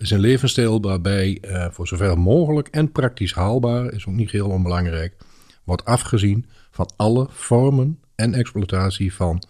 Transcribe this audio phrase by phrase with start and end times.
[0.00, 4.48] is een levensstijl waarbij uh, voor zover mogelijk en praktisch haalbaar, is ook niet heel
[4.48, 5.16] onbelangrijk,
[5.64, 9.42] wordt afgezien van alle vormen en exploitatie van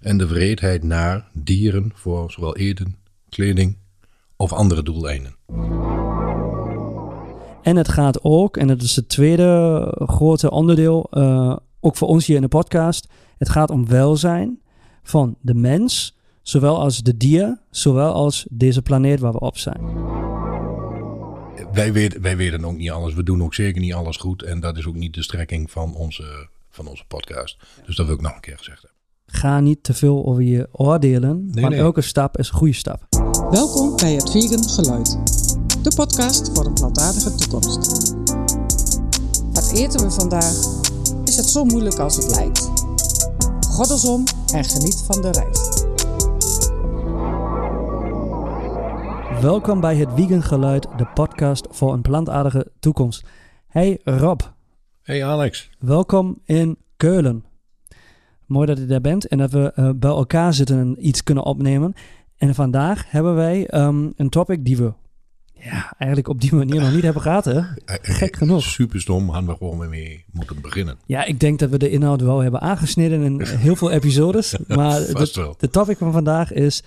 [0.00, 2.96] en de wreedheid naar dieren voor zowel eten,
[3.28, 3.76] kleding
[4.36, 5.34] of andere doeleinden.
[7.62, 12.26] En het gaat ook, en dat is het tweede grote onderdeel, uh, ook voor ons
[12.26, 13.08] hier in de podcast.
[13.38, 14.60] Het gaat om welzijn
[15.02, 16.16] van de mens,
[16.48, 19.80] zowel als de dier, zowel als deze planeet waar we op zijn.
[21.72, 23.14] Wij weten, wij weten ook niet alles.
[23.14, 24.42] We doen ook zeker niet alles goed.
[24.42, 27.56] En dat is ook niet de strekking van onze, van onze podcast.
[27.86, 29.00] Dus dat wil ik nog een keer gezegd hebben.
[29.26, 33.06] Ga niet te veel over je oordelen, nee, maar elke stap is een goede stap.
[33.50, 35.18] Welkom bij het Vegan Geluid.
[35.82, 38.14] De podcast voor een plantaardige toekomst.
[39.52, 40.54] Wat eten we vandaag?
[41.24, 42.70] Is het zo moeilijk als het lijkt?
[43.68, 45.75] Goddelsom en geniet van de reis.
[49.40, 53.26] Welkom bij het Vegan Geluid, de podcast voor een plantaardige toekomst.
[53.66, 54.40] Hey Rob.
[55.02, 55.70] Hey Alex.
[55.78, 57.44] Welkom in Keulen.
[58.46, 61.44] Mooi dat je daar bent en dat we uh, bij elkaar zitten en iets kunnen
[61.44, 61.94] opnemen.
[62.36, 64.92] En vandaag hebben wij um, een topic die we
[65.52, 67.44] ja, eigenlijk op die manier nog niet hebben gehad.
[67.44, 67.58] Hè?
[67.58, 68.62] Eh, Gek genoeg.
[68.62, 70.98] Super stom, hadden we gewoon mee moeten beginnen.
[71.06, 74.56] Ja, ik denk dat we de inhoud wel hebben aangesneden in heel veel episodes.
[74.66, 76.82] Maar de, de, topic van vandaag is: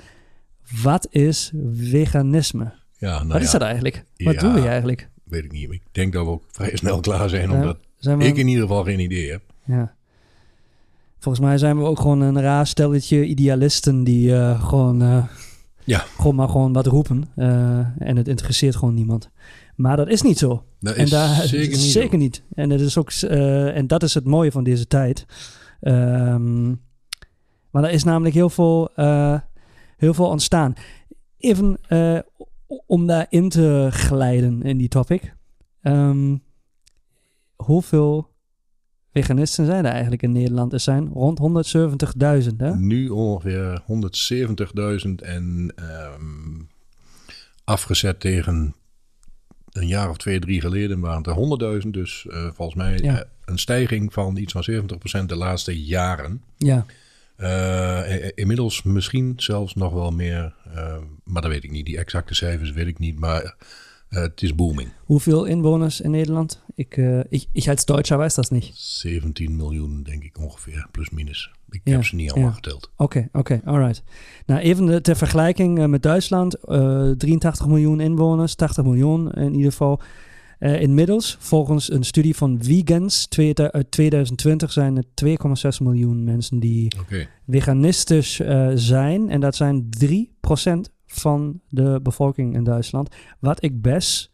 [0.84, 2.72] wat is veganisme?
[2.98, 4.04] Ja, nou wat is dat eigenlijk?
[4.18, 5.10] Wat ja, doen we eigenlijk?
[5.24, 5.72] Weet ik niet.
[5.72, 8.26] Ik denk dat we ook vrij snel klaar zijn, omdat zijn we...
[8.26, 9.42] ik in ieder geval geen idee heb.
[9.66, 9.94] Ja.
[11.20, 15.04] Volgens mij zijn we ook gewoon een raar stelletje idealisten die uh, gewoon.
[15.04, 15.24] Uh,
[15.84, 16.00] ja.
[16.18, 17.30] Gewoon maar gewoon wat roepen.
[17.36, 17.48] Uh,
[17.98, 19.30] en het interesseert gewoon niemand.
[19.76, 20.64] Maar dat is niet zo.
[20.80, 22.44] Dat en is daar, zeker, niet, zeker niet.
[22.56, 25.26] En dat is ook en dat is het mooie van deze tijd.
[25.82, 26.82] Um,
[27.72, 28.90] maar er is namelijk heel veel,
[30.00, 30.74] heel veel ontstaan.
[31.38, 32.20] Even uh,
[32.86, 35.34] om daarin te glijden in die topic.
[35.82, 36.44] Um,
[37.56, 38.30] hoeveel
[39.12, 40.74] veganisten zijn er eigenlijk in Nederland?
[40.74, 41.40] Er zijn rond
[42.50, 42.76] 170.000, hè?
[42.76, 43.82] Nu ongeveer
[45.08, 45.74] 170.000 en
[46.16, 46.68] um,
[47.64, 48.76] afgezet tegen
[49.72, 51.88] een jaar of twee, drie geleden waren het er 100.000.
[51.90, 53.14] Dus uh, volgens mij ja.
[53.14, 54.66] uh, een stijging van iets van
[55.22, 56.44] 70% de laatste jaren.
[56.58, 56.86] Ja.
[57.40, 60.54] Uh, inmiddels misschien zelfs nog wel meer,
[61.24, 61.86] maar dat weet ik niet.
[61.86, 63.56] Die exacte cijfers weet ik niet, maar
[64.10, 64.90] uh, het is booming.
[65.06, 66.62] Hoeveel inwoners in Nederland?
[66.76, 68.78] Ik, uh, ich, ich als Deutscher weiß das nicht.
[68.78, 71.52] 17 miljoen, denk ik ongeveer, plus minus.
[71.70, 72.56] Ik ja, heb ze niet allemaal ja.
[72.56, 72.92] geteld.
[72.98, 74.04] Oké, okay, oké, okay, alright.
[74.46, 76.58] Nou, even de, ter vergelijking uh, met Duitsland.
[77.18, 80.02] 83 miljoen inwoners, 80 miljoen in ieder geval.
[80.60, 87.28] Inmiddels, volgens een studie van Vegans uit 2020, zijn er 2,6 miljoen mensen die okay.
[87.48, 88.42] veganistisch
[88.74, 89.30] zijn.
[89.30, 90.10] En dat zijn 3%
[91.06, 93.16] van de bevolking in Duitsland.
[93.40, 94.32] Wat ik best.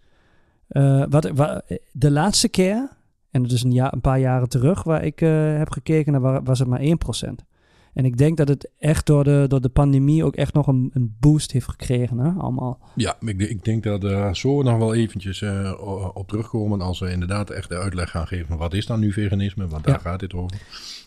[0.70, 2.90] Uh, wat, wat, de laatste keer,
[3.32, 5.20] en dat is een, jaar, een paar jaren terug, waar ik
[5.58, 7.55] heb gekeken, was het maar 1%.
[7.96, 10.92] En ik denk dat het echt door de, door de pandemie ook echt nog een,
[10.94, 12.80] een boost heeft gekregen, hè, allemaal.
[12.96, 15.74] Ja, ik, ik denk dat we uh, zo nog wel eventjes uh,
[16.14, 19.12] op terugkomen als we inderdaad echt de uitleg gaan geven van wat is dan nu
[19.12, 20.10] veganisme, want daar ja.
[20.10, 20.58] gaat dit over.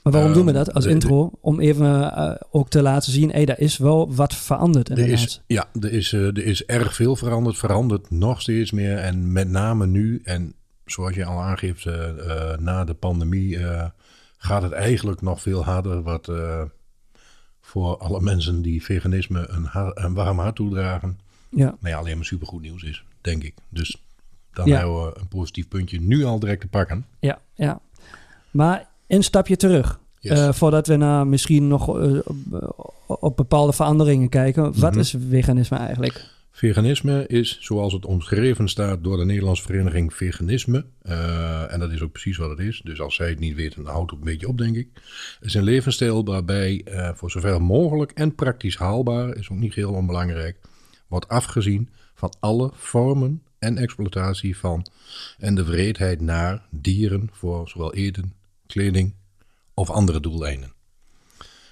[0.03, 1.31] Maar waarom doen we dat als intro?
[1.41, 5.43] Om even uh, ook te laten zien, hé, daar is wel wat veranderd er is,
[5.47, 9.87] Ja, er is, er is erg veel veranderd, verandert nog steeds meer en met name
[9.87, 10.55] nu en
[10.85, 11.87] zoals je al aangeeft,
[12.59, 13.59] na de pandemie
[14.37, 16.31] gaat het eigenlijk nog veel harder wat
[17.69, 21.19] voor alle mensen die veganisme een, een warm hart toedragen.
[21.49, 21.65] Ja.
[21.65, 23.55] Nou ja, alleen maar supergoed nieuws is, denk ik.
[23.69, 24.03] Dus
[24.53, 27.07] dan hebben we een positief puntje nu al direct te pakken.
[27.21, 27.81] Ja, ja.
[28.51, 30.01] Maar een stapje terug.
[30.19, 30.39] Yes.
[30.39, 32.21] Uh, voordat we naar misschien nog uh,
[33.07, 34.63] op bepaalde veranderingen kijken.
[34.63, 34.99] Wat mm -hmm.
[34.99, 36.31] is veganisme eigenlijk?
[36.59, 42.03] Veganisme is, zoals het omschreven staat door de Nederlandse Vereniging Veganisme, uh, en dat is
[42.03, 44.25] ook precies wat het is, dus als zij het niet weten, dan houdt het een
[44.25, 44.89] beetje op, denk ik,
[45.41, 49.93] is een levensstijl waarbij uh, voor zover mogelijk en praktisch haalbaar, is ook niet heel
[49.93, 50.61] onbelangrijk,
[51.09, 54.87] wordt afgezien van alle vormen en exploitatie van
[55.39, 58.35] en de wreedheid naar dieren voor zowel eten,
[58.67, 59.15] kleding
[59.75, 60.73] of andere doeleinden.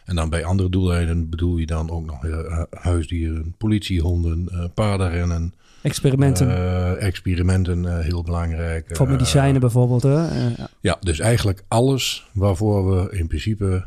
[0.07, 5.55] En dan bij andere doeleinden bedoel je dan ook nog uh, huisdieren, politiehonden, uh, paardenrennen.
[5.83, 6.49] Experimenten.
[6.49, 8.97] Uh, experimenten, heel belangrijk.
[8.97, 10.03] Voor medicijnen bijvoorbeeld.
[10.03, 10.49] Hè?
[10.81, 10.97] Ja.
[11.01, 13.87] dus eigenlijk alles waarvoor we in principe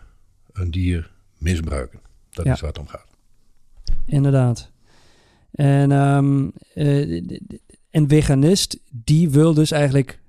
[0.54, 2.00] een dier misbruiken.
[2.30, 2.54] Dat ja.
[2.54, 3.08] is waar het om gaat.
[4.06, 4.72] Inderdaad.
[5.52, 6.52] En um,
[7.92, 10.20] een veganist, die wil dus eigenlijk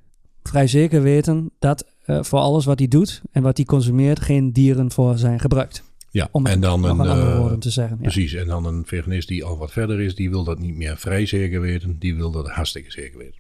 [0.43, 1.87] vrij zeker weten dat
[2.21, 5.83] voor alles wat hij doet en wat hij consumeert geen dieren voor zijn gebruikt.
[6.11, 7.97] Ja, Om en dan een, andere eh, woorden te zeggen.
[7.97, 8.03] Ja.
[8.03, 10.97] Precies, en dan een veganist die al wat verder is, die wil dat niet meer
[10.97, 11.97] vrij zeker weten.
[11.99, 13.39] Die wil dat hartstikke zeker weten.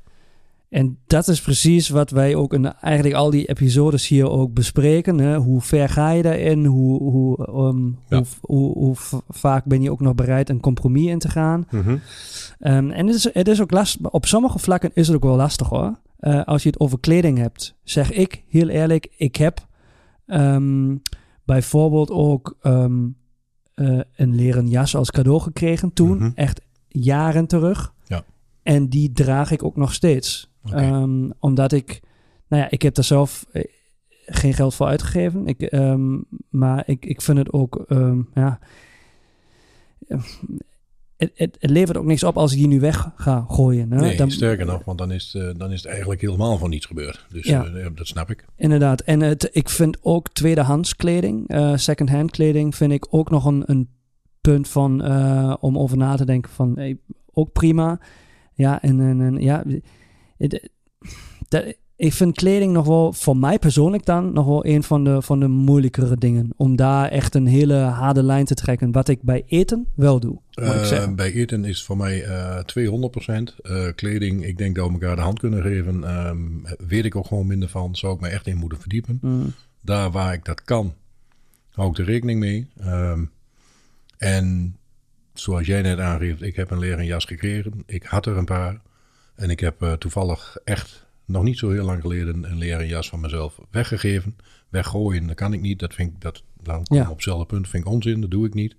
[0.68, 5.18] En dat is precies wat wij ook in eigenlijk al die episodes hier ook bespreken.
[5.18, 5.36] Hè?
[5.36, 6.64] Hoe ver ga je daarin?
[6.64, 7.94] Hoe, hoe, ehm, Ja.
[8.08, 11.66] hoe, hoe, hoe v- vaak ben je ook nog bereid een compromis in te gaan?
[12.58, 14.10] Ehm, en het is, het is ook lastig.
[14.10, 15.94] Op sommige vlakken is het ook wel lastig hoor.
[16.20, 19.66] Eh, als je het over kleding hebt, zeg ik heel eerlijk, ik heb
[20.26, 20.96] ehm,
[21.44, 23.08] bijvoorbeeld ook ehm,
[23.74, 26.30] eh, een leren jas als cadeau gekregen toen, Mhm.
[26.34, 27.94] echt jaren terug.
[28.06, 28.24] Ja.
[28.62, 30.50] En die draag ik ook nog steeds.
[30.64, 32.00] Ehm, omdat ik,
[32.48, 33.64] nou ja, ik heb daar zelf eh,
[34.26, 35.46] geen geld voor uitgegeven.
[35.46, 35.72] Ik,
[36.50, 37.84] maar ik, ik vind het ook,
[38.34, 38.58] ja.
[41.20, 43.90] Het, het, het levert ook niks op als ik die nu weg ga gooien.
[43.92, 44.00] Hè?
[44.00, 46.70] Nee, Dan- sterker nog, want dan is, het, eh, dan is het eigenlijk helemaal van
[46.70, 47.26] niets gebeurd.
[47.30, 47.64] Dus Ja.
[47.64, 48.44] eh, dat snap ik.
[48.56, 49.00] Inderdaad.
[49.00, 53.62] En het, ik vind ook tweedehands kleding, eh second-hand kleding, vind ik ook nog een,
[53.66, 53.88] een
[54.40, 55.02] punt van
[55.60, 56.98] om over na te denken van hey,
[57.32, 58.00] ook prima.
[58.54, 59.64] Ja, en, en, en ja,
[60.38, 60.70] het-
[61.48, 65.22] dat- ik vind kleding nog wel, voor mij persoonlijk dan, nog wel een van de,
[65.22, 66.50] van de moeilijkere dingen.
[66.56, 68.92] Om daar echt een hele harde lijn te trekken.
[68.92, 73.56] Wat ik bij eten wel doe, Eh, bij eten is voor mij eh 200%.
[73.62, 76.04] Eh, kleding, ik denk dat we elkaar de hand kunnen geven.
[76.04, 76.38] Ehm,
[76.88, 77.96] weet ik ook gewoon minder van.
[77.96, 79.18] Zou ik me echt in moeten verdiepen.
[79.22, 80.94] Mm, Daar waar ik dat kan,
[81.70, 82.68] hou ik er rekening mee.
[82.78, 83.24] Ehm,
[84.18, 84.76] en
[85.34, 87.82] zoals jij net aangeeft, ik heb een leren jas gekregen.
[87.86, 88.80] Ik had er een paar.
[89.34, 93.08] En ik heb eh, toevallig echt nog niet zo heel lang geleden een leren jas
[93.08, 94.36] van mezelf weggegeven.
[94.68, 95.78] Weggooien, dat kan ik niet.
[95.78, 97.08] Dat vind ik, dat, dan kom ik Ja.
[97.08, 97.68] op hetzelfde punt.
[97.68, 98.76] vind ik onzin, dat doe ik niet.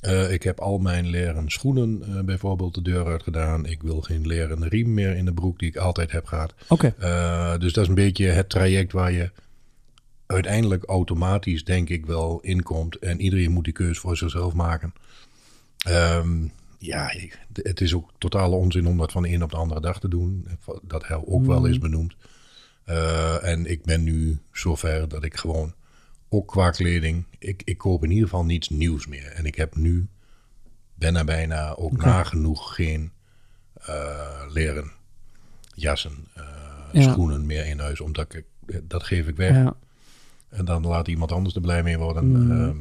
[0.00, 3.66] Eh, ik heb al mijn leren schoenen eh, bijvoorbeeld de deur uit gedaan.
[3.66, 6.54] Ik wil geen leren riem meer in de broek die ik altijd heb gehad.
[6.68, 9.30] Oké, Eh, dus dat is een beetje het traject waar je
[10.26, 12.96] uiteindelijk automatisch, denk ik, wel inkomt.
[12.98, 14.92] En iedereen moet die keuze voor zichzelf maken.
[15.78, 16.46] Ehm,
[16.82, 17.12] ja,
[17.52, 20.08] het is ook totale onzin om dat van de een op de andere dag te
[20.08, 20.48] doen.
[20.82, 22.16] Dat hij ook wel is benoemd.
[22.84, 25.74] Eh, en ik ben nu zover dat ik gewoon,
[26.28, 29.26] ook qua kleding, ik, ik koop in ieder geval niets nieuws meer.
[29.26, 30.08] En ik heb nu
[30.94, 33.12] bijna bijna ook nagenoeg geen
[33.74, 34.90] eh, leren
[35.74, 36.44] jassen, eh,
[36.92, 37.12] Ja.
[37.12, 38.00] schoenen meer in huis.
[38.00, 38.44] Omdat ik,
[38.82, 39.54] dat geef ik weg.
[39.54, 39.76] ja.
[40.48, 42.26] En dan laat iemand anders er blij mee worden.
[42.26, 42.50] Mm.
[42.50, 42.76] Ehm,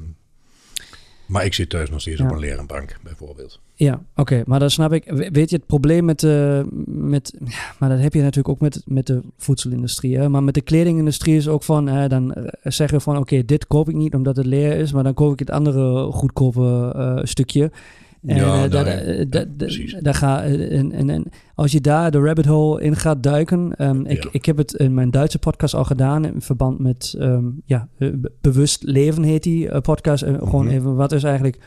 [1.31, 2.25] maar ik zit thuis nog steeds Ja.
[2.25, 3.59] op een leren bank, bijvoorbeeld.
[3.75, 5.03] Ja, oké, maar dan snap ik.
[5.05, 8.59] We- Weet je, het probleem met, de met ja, maar dat heb je natuurlijk ook
[8.59, 10.17] met, met de voedselindustrie.
[10.17, 10.29] Hè?
[10.29, 13.67] Maar met de kledingindustrie is ook van, eh, dan eh, zeggen we van, oké, dit
[13.67, 17.19] koop ik niet omdat het leer is, maar dan koop ik het andere goedkope eh,
[17.23, 17.71] stukje.
[18.25, 19.95] En Ja, daar- ja, ja, daar- precies.
[20.01, 21.23] daar ga, en, en, en
[21.55, 23.75] als je daar de rabbit hole in gaat duiken.
[23.77, 24.29] ehm, ik, Ja.
[24.31, 28.09] ik heb het in mijn Duitse podcast al gedaan in verband met ehm, ja, eh,
[28.13, 30.23] be- bewust leven heet die eh, podcast.
[30.23, 30.73] Gewoon Mhm.
[30.73, 31.57] even, wat is eigenlijk,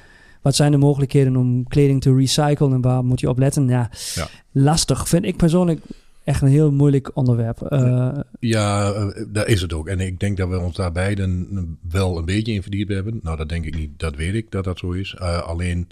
[0.43, 3.69] wat zijn de mogelijkheden om kleding te recyclen en waar moet je op letten?
[3.69, 4.27] Ja, Ja.
[4.53, 5.81] lastig vind ik persoonlijk
[6.25, 7.62] echt een heel moeilijk onderwerp.
[7.62, 8.09] Eh,
[8.41, 8.93] Ja,
[9.29, 9.89] daar is het ook.
[9.89, 13.21] En ik denk dat we ons daar beiden wel een beetje in verdiept hebben.
[13.23, 13.91] Nou, dat denk ik niet.
[13.97, 15.19] Dat weet ik dat dat zo is.
[15.19, 15.89] Alleen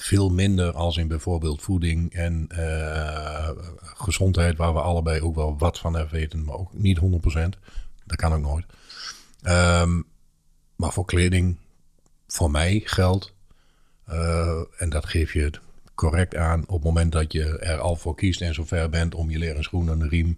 [0.00, 3.50] veel minder als in bijvoorbeeld voeding en eh,
[3.80, 7.58] gezondheid, waar we allebei ook wel wat van af weten, maar ook niet 100%.
[8.06, 8.64] Dat kan ook nooit.
[9.42, 10.00] Ehm,
[10.76, 11.56] maar voor kleding,
[12.26, 13.32] voor mij geldt,
[14.04, 15.50] eh, en dat geef je
[15.94, 19.30] correct aan op het moment dat je er al voor kiest en zover bent om
[19.30, 20.36] je leren schoenen, een riem,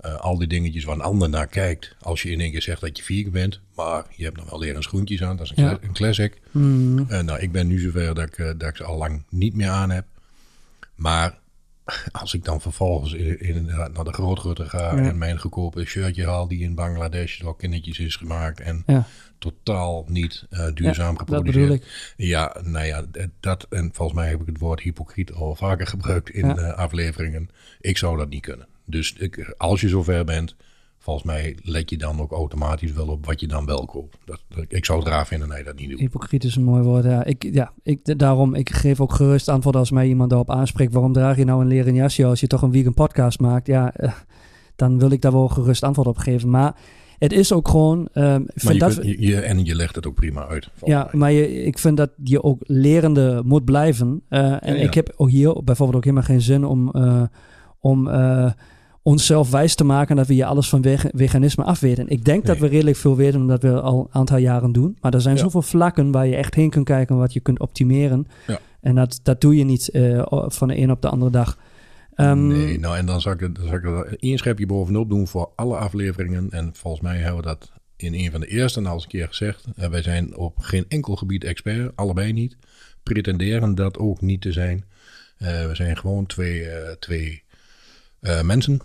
[0.00, 1.94] eh, al die dingetjes waar een ander naar kijkt.
[2.00, 4.58] Als je in één keer zegt dat je vegan bent, maar je hebt nog wel
[4.58, 5.74] leren schoentjes aan, dat is een, Ja.
[5.76, 6.40] cla- een classic.
[6.50, 9.22] mm, Eh, nou, ik ben nu zover dat ik, eh, dat ik ze al lang
[9.28, 10.04] niet meer aan heb.
[10.94, 11.38] Maar
[12.12, 15.02] als ik dan vervolgens in, in- naar de grootrutter ga Ja.
[15.08, 19.06] en mijn goedkope shirtje haal die in Bangladesh door kindertjes is gemaakt en ja,
[19.38, 21.86] totaal niet eh, duurzaam Ja, geproduceerd.
[22.16, 23.04] Ja, nou ja,
[23.40, 27.50] dat en volgens mij heb ik het woord hypocriet al vaker gebruikt in afleveringen.
[27.80, 28.66] Ik zou dat niet kunnen.
[28.90, 30.56] Dus ik, als je zover bent,
[30.98, 34.18] volgens mij let je dan ook automatisch wel op wat je dan wel koopt.
[34.24, 35.98] Dat, dat- ik zou het raar vinden dat je dat niet doet.
[35.98, 37.04] Hypocriet is een mooi woord.
[37.04, 40.92] Ja, ik, ja ik, daarom, ik geef ook gerust antwoord als mij iemand daarop aanspreekt.
[40.92, 43.66] Waarom draag je nou een leren jasje als je toch een vegan podcast maakt?
[43.66, 44.12] Ja, eh,
[44.76, 46.50] dan wil ik daar wel gerust antwoord op geven.
[46.50, 46.76] Maar
[47.18, 48.08] het is ook gewoon...
[48.12, 50.70] ehm, Maar je dat, kunt, je, je- en je legt het ook prima uit.
[50.84, 51.20] ja, mij.
[51.20, 54.22] maar je, ik vind dat je ook lerende moet blijven.
[54.28, 54.86] Eh, en Ja, ja.
[54.86, 57.22] ik heb ook hier bijvoorbeeld ook helemaal geen zin om, eh,
[57.80, 58.08] om
[59.10, 62.08] onszelf wijs te maken dat we hier alles van veg- veganisme afweten.
[62.08, 64.96] Ik denk dat we redelijk veel weten, omdat we al een aantal jaren doen.
[65.00, 65.42] Maar er zijn Ja.
[65.42, 68.26] zoveel vlakken waar je echt heen kunt kijken, wat je kunt optimeren.
[68.46, 68.60] Ja.
[68.80, 71.58] En dat, dat doe je niet eh, van de een op de andere dag.
[72.14, 75.26] Ehm, nee, nou en dan zou ik, dan zou ik er één schepje bovenop doen
[75.28, 76.50] voor alle afleveringen.
[76.50, 79.26] En volgens mij hebben we dat in een van de eerste al eens een keer
[79.28, 79.64] gezegd.
[79.78, 82.56] Uh, wij zijn op geen enkel gebied expert, allebei niet.
[83.02, 84.84] Pretenderen dat ook niet te zijn.
[85.38, 86.66] Uh, we zijn gewoon twee,
[86.98, 87.42] twee
[88.42, 88.80] mensen.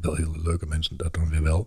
[0.00, 1.66] Wel heel leuke mensen, dat dan weer wel.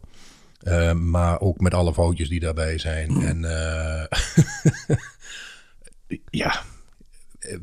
[0.93, 3.21] maar ook met alle foutjes die daarbij zijn.
[3.21, 3.41] En
[6.43, 6.63] ja,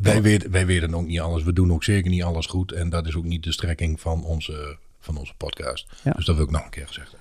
[0.01, 1.43] wij, weten, wij weten ook niet alles.
[1.43, 2.73] We doen ook zeker niet alles goed.
[2.73, 5.87] En dat is ook niet de strekking van onze, van onze podcast.
[6.05, 6.13] Ja.
[6.13, 7.20] Dus dat wil ik nog een keer gezegd hebben.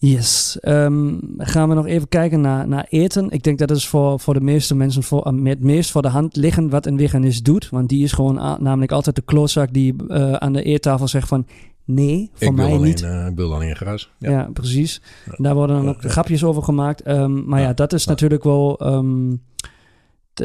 [0.00, 0.58] Yes.
[0.62, 3.30] Um, gaan we nog even kijken naar, naar eten.
[3.30, 6.36] Ik denk dat is voor, voor de meeste mensen voor, het meest voor de hand
[6.36, 7.68] liggen wat een veganist doet.
[7.68, 11.46] Want die is gewoon namelijk altijd de klootzak die uh, aan de eettafel zegt van...
[11.84, 13.02] Nee, voor ik mij alleen, niet.
[13.02, 14.10] Uh, ik wil alleen gras.
[14.18, 15.02] Ja, ja precies.
[15.26, 15.34] Ja.
[15.36, 17.08] Daar worden dan ook grapjes over gemaakt.
[17.08, 18.80] Um, maar ja, dat is natuurlijk wel...
[18.86, 19.42] Um,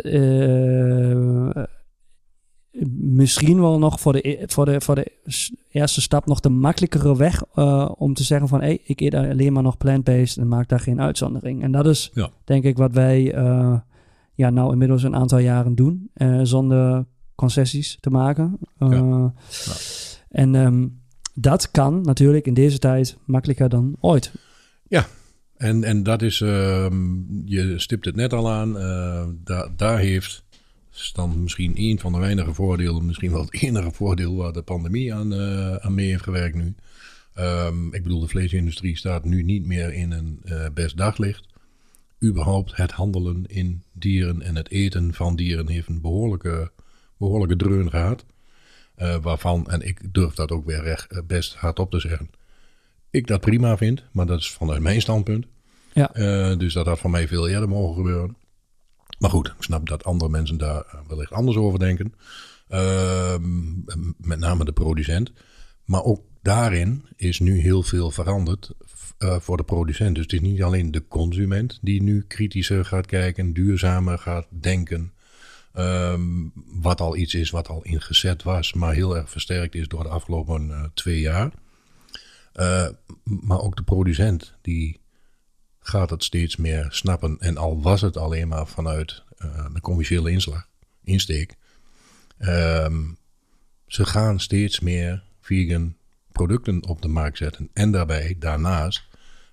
[0.03, 1.49] uh,
[2.97, 5.11] misschien wel nog voor de, e-, voor, de, voor de
[5.71, 9.53] eerste stap nog de makkelijkere weg uh, om te zeggen van hey, ik eet alleen
[9.53, 11.63] maar nog plant-based en maak daar geen uitzondering.
[11.63, 12.29] En dat is ja.
[12.43, 13.77] denk ik wat wij uh,
[14.33, 18.57] ja, nou inmiddels een aantal jaren doen, uh, zonder concessies te maken.
[18.77, 18.87] Ja.
[18.89, 19.33] Ja.
[20.29, 21.01] En um,
[21.33, 24.31] dat kan natuurlijk in deze tijd makkelijker dan ooit.
[24.87, 25.05] Ja,
[25.57, 27.15] en, en dat is, ehm,
[27.45, 28.73] je stipt het net al aan,
[29.43, 30.43] da, daar heeft
[30.95, 34.61] is dan misschien een van de weinige voordelen, misschien wel het enige voordeel waar de
[34.61, 36.75] pandemie aan, uh, aan mee heeft gewerkt nu.
[37.39, 41.47] Um, ik bedoel, de vleesindustrie staat nu niet meer in een uh, best daglicht.
[42.23, 46.71] Überhaupt het handelen in dieren en het eten van dieren heeft een behoorlijke,
[47.17, 48.25] behoorlijke dreun gehad.
[48.97, 52.29] Uh, waarvan, en ik durf dat ook weer recht, best hardop te zeggen,
[53.09, 55.45] ik dat prima vind, maar dat is vanuit mijn standpunt.
[55.93, 56.55] Ja.
[56.55, 58.35] dus dat had van mij veel eerder mogen gebeuren.
[59.19, 62.13] Maar goed, ik snap dat andere mensen daar eh, wellicht anders over denken.
[62.69, 63.35] Uh,
[64.17, 65.31] met name de producent.
[65.85, 68.71] Maar ook daarin is nu heel veel veranderd
[69.19, 70.15] uh, voor de producent.
[70.15, 75.13] Dus het is niet alleen de consument die nu kritischer gaat kijken, duurzamer gaat denken.
[75.75, 76.51] Um,
[76.81, 80.09] wat al iets is wat al ingezet was, maar heel erg versterkt is door de
[80.09, 81.51] afgelopen uh, twee jaar.
[83.23, 84.99] Maar ook de producent die
[85.83, 87.37] gaat het steeds meer snappen.
[87.39, 90.67] En al was het alleen maar vanuit uh, de commerciële inslag,
[91.03, 91.55] insteek.
[92.39, 93.17] Um,
[93.87, 95.95] ze gaan steeds meer vegan
[96.31, 97.69] producten op de markt zetten.
[97.73, 99.03] En daarbij, daarnaast,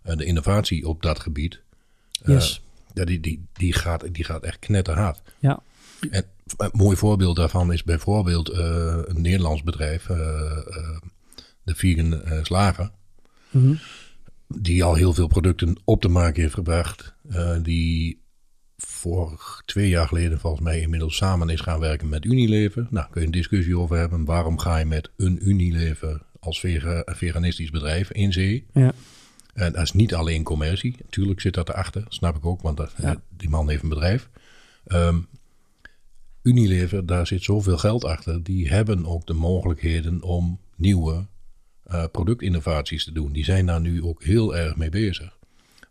[0.04, 1.60] uh, de innovatie op dat gebied.
[2.22, 2.62] Uh, yes.
[2.92, 5.22] die, die, die, gaat, die gaat echt knetterhard.
[5.38, 5.62] Ja.
[6.10, 6.24] En
[6.56, 10.06] een mooi voorbeeld daarvan is bijvoorbeeld een Nederlands bedrijf,
[11.62, 12.90] de Vegan Slager.
[13.50, 13.78] Mm -hmm
[14.58, 17.14] die al heel veel producten op de markt heeft gebracht.
[17.30, 18.22] Uh, die
[18.76, 22.86] voor twee jaar geleden volgens mij inmiddels samen is gaan werken met Unilever.
[22.90, 24.24] Nou, kun je een discussie over hebben.
[24.24, 28.66] Waarom ga je met een Unilever als vega veganistisch bedrijf in zee?
[28.72, 28.92] Ja.
[29.54, 30.96] En dat is niet alleen commercie.
[31.02, 33.22] Natuurlijk zit dat erachter, snap ik ook, want dat, ja.
[33.36, 34.28] die man heeft een bedrijf.
[34.86, 35.26] Um,
[36.42, 38.42] Unilever, daar zit zoveel geld achter.
[38.42, 41.26] Die hebben ook de mogelijkheden om nieuwe
[41.92, 43.32] uh, productinnovaties te doen.
[43.32, 45.38] Die zijn daar nu ook heel erg mee bezig.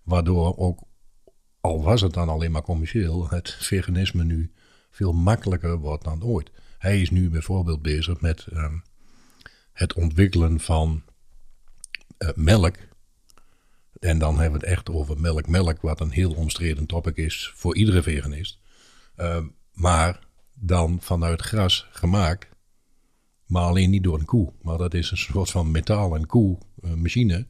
[0.04, 0.84] Waardoor ook,
[1.62, 4.52] al was het dan alleen maar commercieel, het veganisme nu
[4.92, 6.52] veel makkelijker wordt dan ooit.
[6.78, 8.84] Hij is nu bijvoorbeeld bezig met um,
[9.74, 11.04] het ontwikkelen van
[12.20, 12.76] uh, melk.
[14.00, 17.76] En dan hebben we het echt over melk-melk, wat een heel omstreden topic is voor
[17.76, 18.60] iedere veganist.
[19.18, 20.20] Uh, maar
[20.54, 22.48] dan vanuit gras gemaakt
[23.50, 24.52] maar alleen niet door een koe.
[24.62, 26.58] Maar dat is een soort van metaal- en koe
[26.96, 27.46] machine.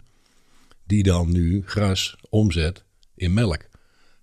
[0.85, 2.83] Die dan nu gras omzet
[3.15, 3.67] in melk.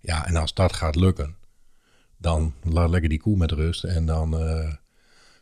[0.00, 1.37] Ja, en als dat gaat lukken,
[2.16, 3.85] dan laat lekker die koe met rust.
[3.85, 4.73] En dan uh,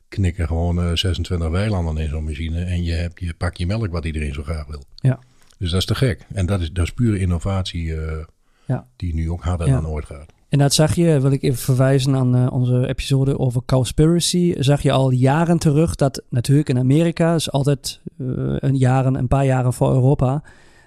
[0.08, 2.64] knikken gewoon uh, 26 weilanden in zo'n machine.
[2.64, 4.84] En je, hebt, je pak je melk wat iedereen zo graag wil.
[4.94, 5.18] Ja.
[5.58, 6.26] Dus dat is te gek.
[6.32, 8.24] En dat is, dat is pure innovatie uh,
[8.64, 8.88] ja.
[8.96, 9.72] die nu ook harder ja.
[9.72, 10.32] dan ooit gaat.
[10.54, 14.82] En dat zag je, wil ik even verwijzen aan uh, onze episode over Cowspiracy, zag
[14.82, 19.44] je al jaren terug dat natuurlijk in Amerika, is altijd uh, een, jaren, een paar
[19.44, 20.42] jaren voor Europa,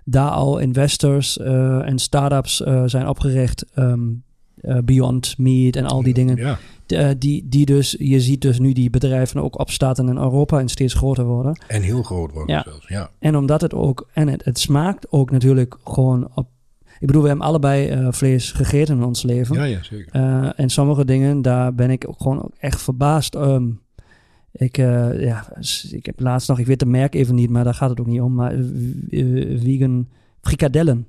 [0.05, 4.23] daar al investors uh, en startups zijn opgericht, um,
[4.83, 6.57] Beyond Meat en al die dingen.
[6.87, 7.13] Ja.
[7.13, 10.93] die, die dus, je ziet dus nu die bedrijven ook opstarten in Europa en steeds
[10.93, 11.59] groter worden.
[11.67, 12.63] En heel groot worden ja.
[12.63, 13.09] zelfs, ja.
[13.19, 16.47] En omdat het ook, en het, het smaakt ook natuurlijk gewoon op
[16.99, 19.55] ik bedoel, we hebben allebei uh, vlees gegeten in ons leven.
[19.55, 20.15] Ja, ja, zeker.
[20.15, 23.35] Uh, en sommige dingen, daar ben ik ook gewoon echt verbaasd.
[23.35, 23.81] Um,
[24.51, 25.57] ik, uh, ja,
[25.91, 28.07] ik heb laatst nog, ik weet de merk even niet, maar daar gaat het ook
[28.07, 28.33] niet om.
[28.33, 28.55] Maar
[29.59, 30.07] vegan
[30.41, 31.07] frikadellen.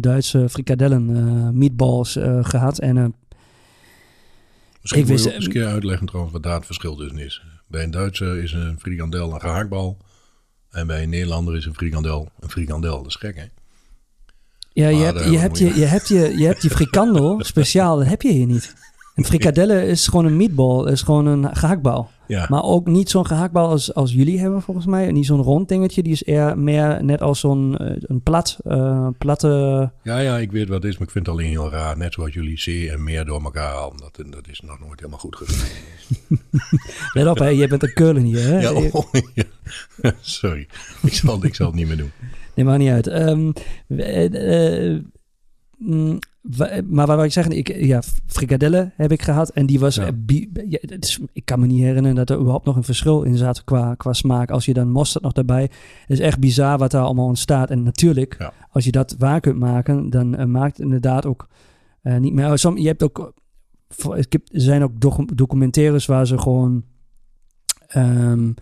[0.00, 2.78] Duitse frikadellen, meatballs gehad.
[2.78, 3.14] En
[4.80, 7.42] Misschien ik wist, eens een keer uitleggen trouwens wat daar het verschil tussen is.
[7.68, 9.96] Bij een Duitser is een frikandel een gehaktbal.
[10.70, 12.96] En bij een Nederlander is een frikandel een frikandel.
[12.96, 13.44] Dat is gek, hè?
[14.72, 18.06] Ja, je hebt, je, hebt je, je, hebt je, je hebt die frikandel speciaal, dat
[18.06, 18.74] heb je hier niet.
[19.14, 22.10] Een frikadelle is gewoon een meatball, is gewoon een gehaktbal.
[22.26, 25.12] Ja, Maar ook niet zo'n gehaktbal als, als jullie hebben volgens mij.
[25.12, 29.08] Niet zo'n rond dingetje, die is eer meer net als zo'n eh, een plat, eh,
[29.18, 29.90] platte...
[30.02, 31.96] ja, ja, ik weet wat het is, maar ik vind het alleen heel raar.
[31.96, 33.96] Net zoals jullie C en meer door elkaar halen.
[33.96, 35.68] Dat, dat is nog nooit helemaal goed gegaan.
[37.14, 38.42] Let op, hè, je bent een keulen hier.
[38.42, 38.60] Hè?
[38.60, 39.44] Ja, oh, ja.
[40.20, 40.66] Sorry,
[41.02, 42.12] ik zal, ik zal het niet meer doen.
[42.54, 43.06] Nee, maakt niet uit.
[43.06, 43.50] Ehm,
[43.88, 45.02] eh, eh,
[45.78, 47.56] mm, wa- maar wat wil ik zeggen?
[47.56, 49.50] Ik, ja, frikadellen heb ik gehad.
[49.50, 49.94] En die was...
[49.94, 50.06] Ja.
[50.06, 52.82] eh, bi- ja, het is, ik kan me niet herinneren dat er überhaupt nog een
[52.84, 54.50] verschil in zat qua, qua smaak.
[54.50, 55.62] Als je dan mosterd nog daarbij...
[55.62, 55.70] Het
[56.10, 57.70] is echt bizar wat daar allemaal ontstaat.
[57.70, 58.52] En natuurlijk, Ja.
[58.70, 60.10] als je dat waar kunt maken...
[60.10, 61.48] dan eh, maakt het inderdaad ook
[62.02, 62.58] eh, niet meer...
[62.58, 63.32] Som, je hebt ook...
[64.14, 66.84] er zijn ook docu- documentaires waar ze gewoon...
[67.86, 68.54] ehm, eh,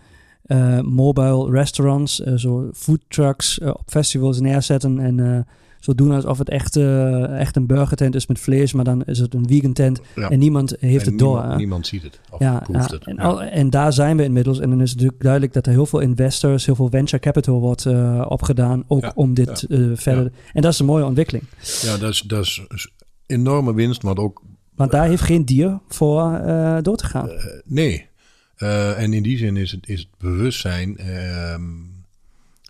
[0.81, 5.39] mobile restaurants, eh, zo food trucks eh, op festivals neerzetten en eh,
[5.79, 9.19] zo doen alsof het echt, eh, echt een burgertent is met vlees, maar dan is
[9.19, 10.29] het een vegan tent Ja.
[10.29, 11.29] en niemand heeft En het door.
[11.33, 11.57] Niemand, hè?
[11.57, 13.05] niemand ziet het of ja, proeft ja, het.
[13.07, 14.59] En, al- en daar zijn we inmiddels.
[14.59, 17.59] En dan is het natuurlijk duidelijk dat er heel veel investors, heel veel venture capital
[17.59, 20.31] wordt eh, opgedaan, ook om dit eh, verder.
[20.53, 21.43] En dat is een mooie ontwikkeling.
[21.81, 22.89] Ja, dat is, dat is
[23.25, 24.41] enorme winst, maar ook
[24.75, 27.29] Want daar heeft geen dier voor eh, door te gaan.
[27.29, 28.09] Eh, nee.
[28.61, 31.63] Eh, en in die zin is het, is het bewustzijn ehm,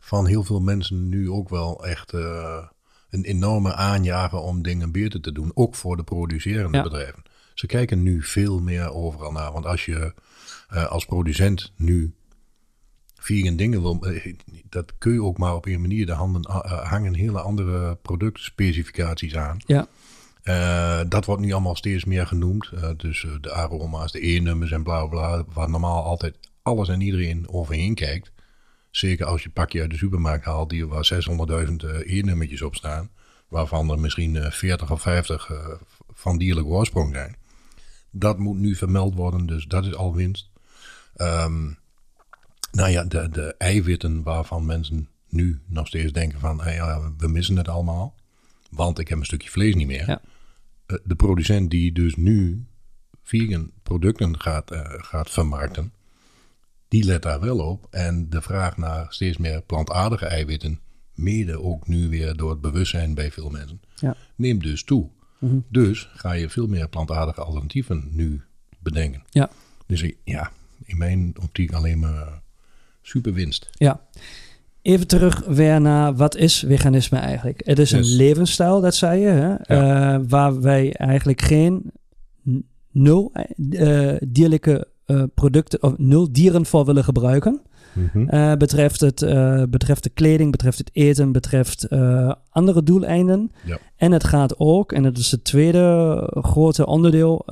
[0.02, 2.64] van heel veel mensen nu ook wel echt eh,
[3.10, 5.52] een enorme aanjager om dingen beter te doen.
[5.54, 6.84] Ook voor de producerende Ja.
[6.84, 7.24] bedrijven.
[7.54, 9.52] Ze kijken nu veel meer overal naar.
[9.52, 10.14] Want als je
[10.70, 12.14] eh, als producent nu
[13.16, 14.06] vegan dingen wil,
[14.70, 16.06] dat kun je ook maar op een manier.
[16.06, 16.52] De handen
[16.84, 19.58] hangen hele andere productspecificaties aan.
[19.66, 19.88] Ja.
[20.44, 22.70] Eh, dat wordt nu allemaal steeds meer genoemd.
[22.72, 25.44] Eh, dus eh, de aroma's, de E-nummers en bla bla.
[25.54, 28.32] Waar normaal altijd alles en iedereen overheen kijkt.
[28.92, 31.12] Zeker als je pakje uit de supermarkt haalt die waar
[31.68, 33.10] 600.000 eh, E-nummertjes op staan.
[33.48, 35.68] Waarvan er misschien eh, 40 of 50 eh,
[36.14, 37.36] van dierlijke oorsprong zijn.
[38.10, 40.50] Dat moet nu vermeld worden, dus dat is al winst.
[41.16, 41.64] Ehm,
[42.72, 46.62] nou ja, de, de eiwitten waarvan mensen nu nog steeds denken van...
[46.62, 48.16] "Hey, ja, we missen het allemaal,
[48.70, 50.08] want ik heb een stukje vlees niet meer.
[50.08, 50.22] Ja.
[50.92, 52.66] Eh, de producent die dus nu
[53.24, 55.94] vegan producten gaat, eh, gaat vermarkten,
[56.88, 57.88] die let daar wel op.
[57.90, 60.80] En de vraag naar steeds meer plantaardige eiwitten,
[61.14, 64.16] mede ook nu weer door het bewustzijn bij veel mensen, Ja.
[64.36, 65.10] neemt dus toe.
[65.40, 65.60] Mhm.
[65.70, 68.42] Dus ga je veel meer plantaardige alternatieven nu
[68.80, 69.24] bedenken.
[69.30, 69.50] Ja.
[69.86, 70.52] Dus ik- ja,
[70.84, 72.42] in mijn optiek alleen maar
[73.02, 73.70] super winst.
[73.72, 74.06] Ja.
[74.82, 77.62] Even terug weer naar wat is veganisme eigenlijk?
[77.66, 78.10] Het is Yes.
[78.10, 79.54] een levensstijl, dat zei je, hè?
[79.56, 81.92] Eh, waar wij eigenlijk geen
[82.92, 83.32] nul
[83.72, 87.62] eh, dierlijke eh, producten of nul dieren voor willen gebruiken.
[88.28, 89.20] Eh, betreft, het,
[89.70, 91.88] betreft de kleding, betreft het eten, betreft
[92.50, 93.52] andere doeleinden.
[93.66, 93.78] Ja.
[93.96, 97.50] En het gaat ook, en dat is het tweede grote onderdeel,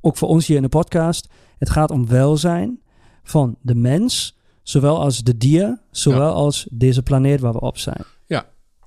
[0.00, 1.28] ook voor ons hier in de podcast.
[1.58, 2.80] Het gaat om welzijn
[3.22, 4.35] van de mens,
[4.68, 8.04] zowel als de dier, zowel als deze planeet waar we op zijn.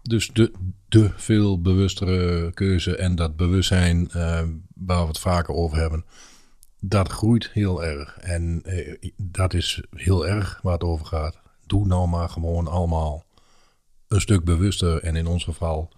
[0.01, 0.51] Dus de,
[0.87, 4.43] de veel bewustere keuze en dat bewustzijn eh,
[4.75, 6.05] waar we het vaker over hebben,
[6.79, 8.17] dat groeit heel erg.
[8.17, 11.39] En eh, dat is heel erg waar het over gaat.
[11.65, 13.25] Doe nou maar gewoon allemaal
[14.07, 15.89] een stuk bewuster en in ons geval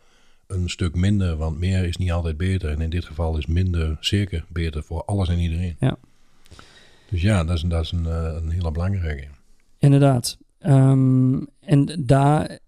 [0.47, 2.69] een stuk minder, want meer is niet altijd beter.
[2.69, 5.75] En in dit geval is minder zeker beter voor alles en iedereen.
[5.79, 5.97] Ja.
[7.09, 9.27] Dus ja, dat is, dat is een, eh, een hele belangrijke.
[9.81, 10.37] Inderdaad.
[10.59, 12.59] Ehm, en daar,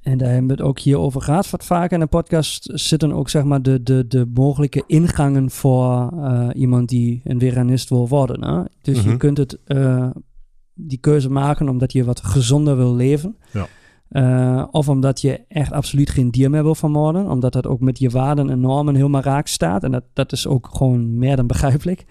[0.00, 3.12] en daar hebben we het ook hier over gehad wat vaker in de podcast, zitten
[3.12, 8.08] ook zeg maar de, de, de mogelijke ingangen voor eh, iemand die een veganist wil
[8.08, 8.44] worden.
[8.44, 8.62] Hè?
[8.82, 9.16] Dus je Mhm.
[9.18, 10.10] kunt het, eh,
[10.74, 13.36] die keuze maken omdat je wat gezonder wil leven.
[13.52, 13.66] Ja.
[14.08, 17.30] Eh, of omdat je echt absoluut geen dier meer wil vermoorden.
[17.30, 19.84] Omdat dat ook met je waarden en normen helemaal raak staat.
[19.84, 22.04] En dat, dat is ook gewoon meer dan begrijpelijk.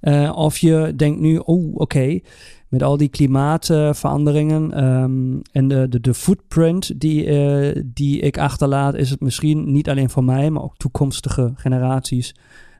[0.00, 0.32] Ja.
[0.32, 2.20] Of je denkt nu, oh oké,
[2.68, 8.94] met al die klimaatveranderingen ehm, en de, de, de footprint die, eh, die ik achterlaat,
[8.94, 12.34] is het misschien niet alleen voor mij, maar ook toekomstige generaties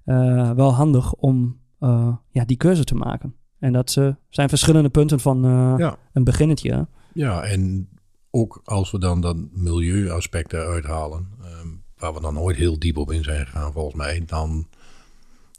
[0.05, 3.35] eh, wel handig om eh, ja, die keuze te maken.
[3.59, 3.91] En dat
[4.31, 5.43] zijn verschillende punten van
[5.79, 5.97] Ja.
[6.13, 6.73] een beginnetje.
[6.73, 6.83] hè?
[7.13, 7.89] Ja, en
[8.31, 11.69] ook als we dan dat milieuaspect eruit halen, ehm,
[11.99, 14.67] waar we dan nooit heel diep op in zijn gegaan volgens mij, dan,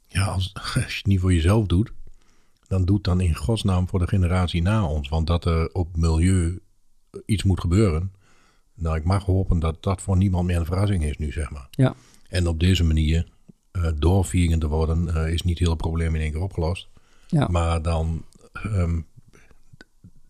[0.07, 1.91] ja, als, als je het niet voor jezelf doet,
[2.67, 5.10] dan doet dan in godsnaam voor de generatie na ons.
[5.10, 6.62] Want dat er op milieu
[7.25, 8.12] iets moet gebeuren,
[8.73, 11.67] nou, ik mag hopen dat dat voor niemand meer een verrassing is nu, zeg maar.
[11.71, 11.95] Ja.
[12.30, 13.27] En op deze manier,
[13.71, 16.88] eh door vegan te worden, eh, is niet het hele probleem in één keer opgelost.
[17.27, 17.47] Ja.
[17.47, 18.99] Maar dan ehm,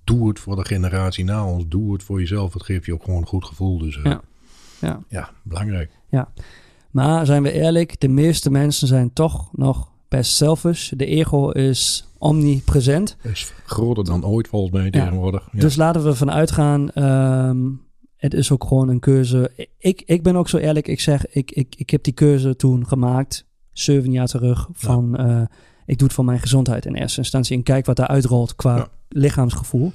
[0.03, 1.63] doe het voor de generatie na ons.
[1.67, 2.53] Doe het voor jezelf.
[2.53, 3.77] Het geeft je ook gewoon een goed gevoel.
[3.77, 4.21] Dus eh, Ja.
[4.81, 5.03] Ja.
[5.07, 5.91] ja, belangrijk.
[6.91, 10.89] Maar zijn we eerlijk, de meeste mensen zijn toch nog best selfish.
[10.89, 13.17] De ego is omnipresent.
[13.21, 15.47] is groter dan ooit volgens mij tegenwoordig.
[15.51, 15.59] Ja.
[15.59, 17.57] Dus laten we ervan uitgaan, ehm,
[18.15, 19.51] het is ook gewoon een keuze.
[19.77, 22.87] Ik, ik ben ook zo eerlijk, ik zeg, ik, ik, ik heb die keuze toen
[22.87, 25.41] gemaakt, zeven jaar terug, van eh,
[25.85, 28.75] ik doe het voor mijn gezondheid in eerste instantie en kijk wat daar uitrolt qua
[28.75, 28.87] Ja.
[29.09, 29.91] lichaamsgevoel.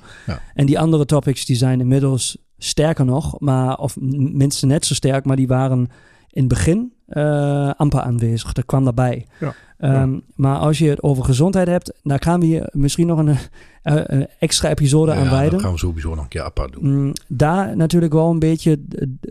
[0.54, 5.24] En die andere topics die zijn inmiddels sterker nog, maar, of minstens net zo sterk,
[5.24, 5.78] maar die waren
[6.30, 8.52] in het begin eh, amper aanwezig.
[8.52, 9.26] Dat kwam daarbij.
[9.40, 9.54] Ja.
[9.78, 13.28] Ehm, Maar als je het over gezondheid hebt, dan gaan we hier misschien nog een,
[13.82, 15.50] eh, een extra episode aan Ja, wijden.
[15.52, 17.02] dat gaan we sowieso nog een keer apart doen.
[17.04, 18.80] Mm, daar natuurlijk wel een beetje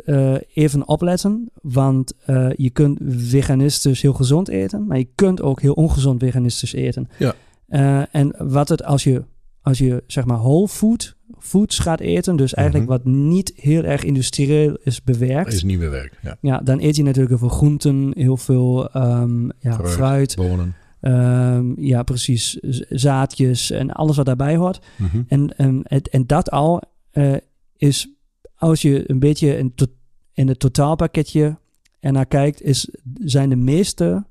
[0.06, 1.50] eh, even opletten.
[1.62, 6.74] Want eh, je kunt veganistisch heel gezond eten, maar je kunt ook heel ongezond veganistisch
[6.74, 7.10] eten.
[7.18, 7.34] Ja.
[7.68, 9.24] Eh, en wat het als je,
[9.62, 12.98] als je zeg maar whole food foods gaat eten, dus eigenlijk Mhm.
[12.98, 15.54] wat niet heel erg industrieel is bewerkt.
[15.54, 16.18] Is niet meer werk.
[16.22, 16.38] Ja.
[16.42, 19.90] Ja, dan eet je natuurlijk heel veel groenten, heel veel ehm, ja, Fruit.
[19.92, 20.36] fruit.
[20.36, 20.76] Bonen.
[21.02, 22.58] ehm, ja, precies.
[22.90, 24.80] Zaadjes en alles wat daarbij hoort.
[24.98, 25.22] Mhm.
[25.28, 25.84] En, en,
[26.28, 27.34] dat al eh,
[27.78, 28.10] is,
[28.56, 29.86] als je een beetje in, to-
[30.34, 31.58] in het totaalpakketje
[32.00, 32.90] ernaar kijkt, is,
[33.24, 34.26] zijn de meeste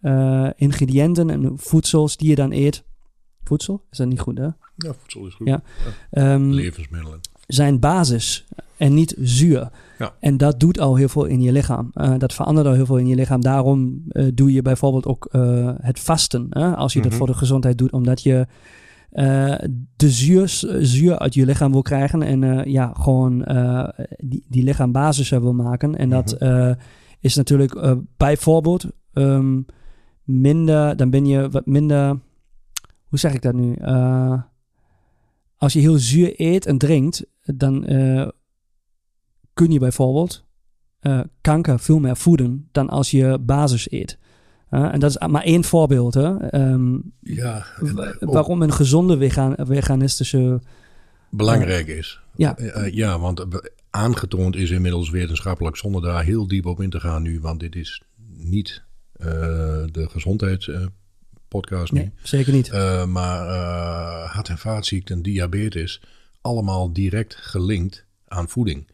[0.00, 2.84] eh, ingrediënten en voedsels die je dan eet.
[3.48, 3.82] Voedsel?
[3.90, 4.44] Is dat niet goed, hè?
[4.76, 5.46] Ja, voedsel is goed.
[5.46, 5.62] Ja.
[6.10, 7.20] Ehm, Levensmiddelen.
[7.46, 9.68] zijn basis en niet zuur.
[9.98, 10.12] Ja.
[10.20, 11.90] En dat doet al heel veel in je lichaam.
[11.94, 13.40] Eh, dat verandert al heel veel in je lichaam.
[13.40, 16.46] Daarom eh, doe je bijvoorbeeld ook eh, het vasten.
[16.50, 16.76] Hè?
[16.76, 17.18] Als je dat Mhm.
[17.18, 18.46] voor de gezondheid doet, omdat je
[19.96, 20.48] de zuur,
[20.80, 22.22] zuur uit je lichaam wil krijgen.
[22.22, 23.44] En ja, gewoon
[24.18, 25.96] die, die lichaambasis wil maken.
[25.96, 26.74] En dat Mhm.
[27.20, 29.60] is natuurlijk bijvoorbeeld ehm,
[30.24, 32.18] minder, dan ben je wat minder,
[33.08, 33.74] hoe zeg ik dat nu?
[33.74, 34.42] Eh,
[35.56, 38.28] als je heel zuur eet en drinkt, dan eh,
[39.52, 40.44] kun je bijvoorbeeld
[41.00, 44.18] eh, kanker veel meer voeden dan als je basis eet.
[44.68, 46.14] En dat is maar één voorbeeld.
[46.14, 46.36] Hè?
[46.36, 47.66] Ehm, Ja,
[48.20, 50.60] waarom een gezonde vegan, veganistische...
[51.30, 52.20] belangrijk is.
[52.34, 52.56] Ja.
[52.90, 53.46] Ja, want
[53.90, 57.76] aangetoond is inmiddels wetenschappelijk, zonder daar heel diep op in te gaan nu, want dit
[57.76, 58.02] is
[58.36, 58.82] niet
[59.16, 60.06] de
[61.50, 62.00] nu.
[62.00, 62.68] Nee, zeker niet.
[62.70, 66.00] Eh, maar eh, hart- en vaatziekten, diabetes,
[66.40, 68.86] allemaal direct gelinkt aan voeding.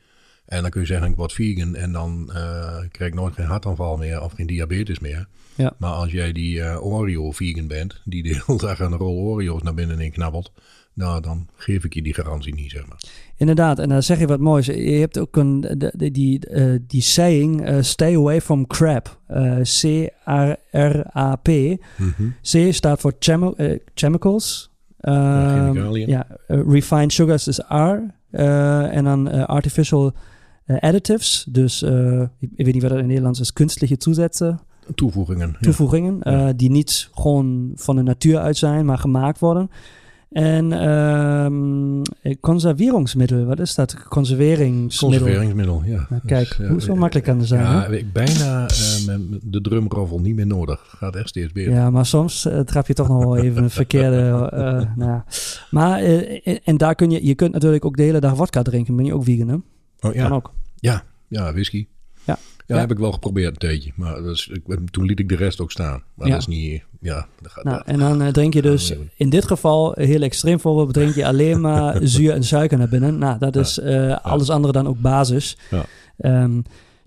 [0.46, 3.46] En dan kun je zeggen, ik word vegan en dan eh, krijg ik nooit geen
[3.46, 5.28] hartaanval meer of geen diabetes meer.
[5.54, 5.74] Ja.
[5.78, 9.74] Maar als jij die eh, Oreo-vegan bent, die de hele dag een rol Oreo's naar
[9.74, 10.52] binnen in knabbelt,
[10.94, 12.98] nou, dan geef ik je die garantie niet, zeg maar.
[13.36, 14.66] Inderdaad, en dan zeg je wat moois.
[14.66, 19.20] Je hebt ook een, de- die, eh, die saying, eh, stay away from crap.
[19.26, 21.48] Eh, C-R-R-A-P.
[21.98, 22.28] Mhm.
[22.42, 24.72] C staat voor eh, chemicals.
[24.98, 26.08] Ja, Ehm, chemicaliën.
[26.08, 27.96] ja, eh, refined sugars is R.
[28.90, 30.12] En dan artificial
[30.80, 31.46] additives.
[31.50, 31.82] Dus
[32.38, 33.52] ik, ik weet niet wat dat in Nederlands is.
[33.52, 34.60] Kunstliche toezetten,
[34.94, 35.56] Toevoegingen.
[35.60, 36.18] toevoegingen.
[36.22, 36.52] Ja.
[36.52, 39.70] die niet gewoon van de natuur uit zijn, maar gemaakt worden.
[40.34, 43.96] En eh, conserveringsmiddel, wat is dat?
[44.08, 45.18] Conserveringsmiddel.
[45.18, 46.06] Conserveringsmiddel, ja.
[46.10, 47.62] Nou, kijk, Dus, eh, hoe zo makkelijk kan het zijn.
[47.62, 47.96] Ja, hè?
[47.96, 50.94] ik bijna eh, de drumroffel niet meer nodig.
[50.98, 51.72] Gaat echt steeds beter.
[51.72, 54.16] Ja, maar soms eh, trap je toch nog wel even een verkeerde.
[54.52, 55.20] eh, nou.
[55.70, 58.62] Maar eh, en- en daar kun je, je kunt natuurlijk ook de hele dag vodka
[58.62, 58.96] drinken.
[58.96, 59.54] Ben je ook vegan, hè?
[60.08, 60.22] Oh, ja.
[60.22, 60.52] Kan ook.
[60.74, 61.86] Ja, ja, whisky.
[62.66, 62.78] Ja.
[62.78, 63.92] Heb ik wel geprobeerd een tijdje.
[63.96, 66.02] Maar dat is, ik, toen liet ik de rest ook staan.
[66.14, 66.32] Maar Ja.
[66.32, 66.82] dat is niet...
[67.00, 67.64] Ja, dat gaat...
[67.64, 71.14] Nou, dat- en dan eh, drink je dus in dit geval, heel extreem voorbeeld, drink
[71.14, 73.18] je alleen maar zuur en suiker naar binnen.
[73.18, 75.56] Nou, dat is eh, alles andere dan ook basis.
[75.70, 75.84] Ja.
[76.16, 76.60] Ehm,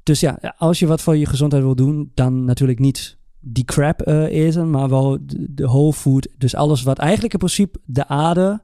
[0.04, 4.02] dus ja, als je wat voor je gezondheid wil doen, dan natuurlijk niet die crap
[4.02, 6.28] eh, eten, maar wel de, de whole food.
[6.38, 8.62] Dus alles wat eigenlijk in principe de aarde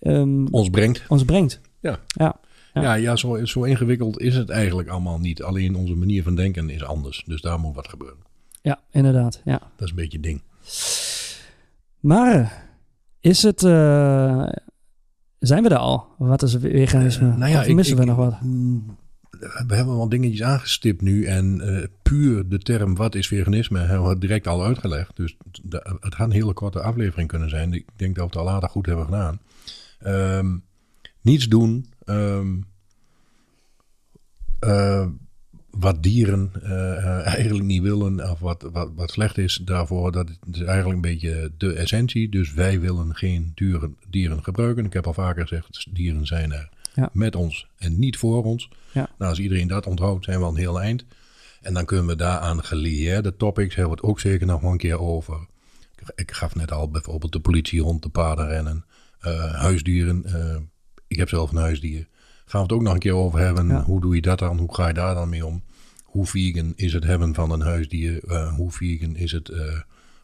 [0.00, 1.04] ehm, ons brengt.
[1.08, 1.60] ons brengt.
[1.80, 1.98] Ja.
[2.06, 2.36] Ja,
[2.72, 5.42] ja, zo, zo ingewikkeld is het eigenlijk allemaal niet.
[5.42, 7.22] Alleen onze manier van denken is anders.
[7.26, 8.18] Dus daar moet wat gebeuren.
[8.62, 9.40] Ja, inderdaad.
[9.44, 9.58] Ja.
[9.58, 10.42] Dat is een beetje het ding.
[12.00, 12.66] Maar
[13.20, 13.62] is het.
[13.62, 14.46] eh,
[15.38, 16.06] zijn we er al?
[16.18, 17.28] Wat is veganisme?
[17.30, 18.40] Eh, nou ja, of missen ik- we nog wat?
[18.40, 18.96] Mm,
[19.66, 21.24] We hebben wel dingetjes aangestipt nu.
[21.24, 25.16] En eh, puur de term wat is veganisme hebben we direct al uitgelegd.
[25.16, 25.36] Dus
[26.00, 27.72] het had een hele korte aflevering kunnen zijn.
[27.72, 29.38] Ik denk dat we het al aardig goed hebben gedaan.
[29.98, 30.56] Ehm,
[31.20, 31.86] niets doen.
[32.10, 32.56] Ehm,
[34.60, 35.06] eh,
[35.70, 40.30] wat dieren eh, eh, eigenlijk niet willen of wat, wat, wat slecht is daarvoor, dat
[40.52, 42.28] is eigenlijk een beetje de essentie.
[42.28, 44.84] Dus wij willen geen dieren, dieren gebruiken.
[44.84, 47.10] Ik heb al vaker gezegd, dieren zijn er Ja.
[47.12, 48.68] met ons en niet voor ons.
[48.92, 49.08] Ja.
[49.18, 51.04] Nou, als iedereen dat onthoudt, zijn we al een heel eind.
[51.60, 54.76] En dan kunnen we daaraan gelieerde topics, hebben we het ook zeker nog wel een
[54.78, 55.34] keer over.
[55.96, 58.84] Ik- Ik gaf net al bijvoorbeeld de politie rond de paden rennen,
[59.20, 60.24] eh, huisdieren.
[61.10, 62.06] Eh, ik heb zelf een huisdier.
[62.46, 63.68] Gaan we het ook nog een keer over hebben.
[63.68, 63.82] Ja.
[63.84, 64.58] Hoe doe je dat dan?
[64.58, 65.62] Hoe ga je daar dan mee om?
[66.04, 68.20] Hoe vegan is het hebben van een huisdier?
[68.28, 69.60] Eh, hoe vegan is het eh,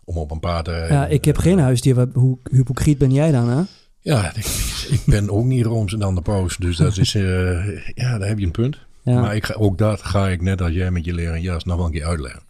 [0.04, 0.96] om op een paard te rijden?
[0.96, 1.94] Ja, ik heb geen huisdier.
[1.94, 3.62] Wat- Hoe hypocriet ben jij dan, hè?
[4.00, 4.46] Ja, ik,
[4.90, 6.56] ik ben ook niet rooms dan de paus.
[6.56, 7.22] Dus dat is, eh,
[7.94, 8.78] ja, daar heb je een punt.
[9.02, 9.20] Ja.
[9.20, 11.76] Maar ik ga, ook dat ga ik net als jij met je leren jas nog
[11.76, 12.42] wel een keer uitleggen.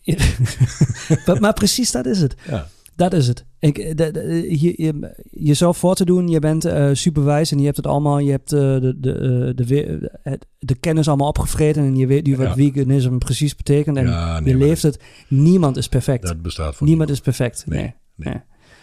[1.26, 2.34] maar, maar precies dat is het.
[2.48, 3.44] Ja, Dat is het.
[3.58, 7.64] Ik, de, de- je, je, jezelf voor te doen, je bent eh superwijs en je
[7.64, 11.96] hebt het allemaal, je hebt eh, de, de, eh, de, de kennis allemaal opgevreten en
[11.96, 12.54] je weet nu wat Ja.
[12.54, 15.02] veganisme precies betekent en Ja, nee, je leeft het.
[15.28, 16.22] Niemand is perfect.
[16.22, 17.64] dat bestaat voor Niemand is perfect.
[17.66, 18.34] Nee, Nee.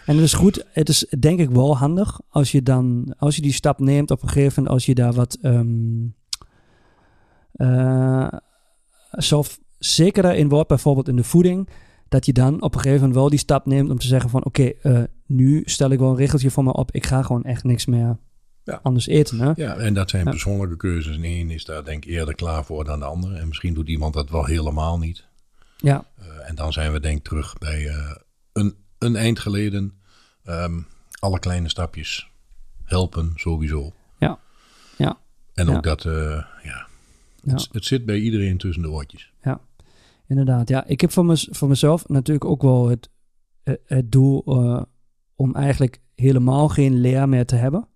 [0.06, 3.41] En het is goed, het is denk ik wel handig als je dan, als je
[3.41, 5.38] die stap neemt op een gegeven moment, als je daar wat
[7.54, 8.28] eh,
[9.12, 11.69] zelfzekerder in wordt, bijvoorbeeld in de voeding,
[12.13, 14.43] dat je dan op een gegeven moment wel die stap neemt om te zeggen van
[14.45, 17.63] oké, eh, nu stel ik wel een regeltje voor me op, ik ga gewoon echt
[17.63, 18.17] niks meer
[18.63, 18.80] Ja.
[18.84, 19.39] anders eten.
[19.39, 19.52] Hè?
[19.56, 20.30] Ja, en dat zijn Ja.
[20.32, 21.15] persoonlijke keuzes.
[21.15, 23.36] En één is daar denk ik eerder klaar voor dan de andere.
[23.38, 25.26] En misschien doet iemand dat wel helemaal niet.
[25.78, 28.15] Ja, Eh, en dan zijn we denk ik terug bij eh,
[28.54, 29.93] een, een eind geleden.
[30.43, 30.80] Ehm,
[31.19, 32.30] alle kleine stapjes
[32.84, 33.93] helpen sowieso.
[34.19, 34.39] Ja.
[34.97, 35.17] Ja.
[35.54, 35.82] En ook Ja.
[35.82, 36.88] dat, ja, ja.
[37.45, 39.32] Het, het zit bij iedereen tussen de oortjes.
[40.34, 40.86] Inderdaad, ja.
[40.86, 43.10] Ik heb voor, mez- voor mezelf natuurlijk ook wel het,
[43.63, 44.82] eh, het doel eh,
[45.36, 47.88] om eigenlijk helemaal geen leer meer te hebben.